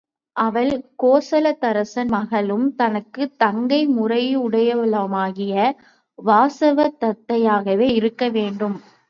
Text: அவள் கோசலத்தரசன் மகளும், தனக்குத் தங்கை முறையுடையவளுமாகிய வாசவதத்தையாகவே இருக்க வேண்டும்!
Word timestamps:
அவள் 0.35 0.69
கோசலத்தரசன் 0.99 2.09
மகளும், 2.09 2.65
தனக்குத் 2.75 3.35
தங்கை 3.37 3.79
முறையுடையவளுமாகிய 3.91 5.53
வாசவதத்தையாகவே 6.19 7.89
இருக்க 7.93 8.29
வேண்டும்! 8.31 8.77